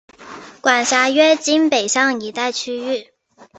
[0.61, 3.11] 管辖约今北港一带区域。